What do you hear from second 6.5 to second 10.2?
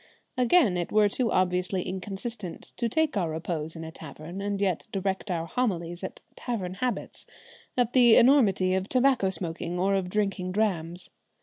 habits, at the enormity of tobacco smoking or of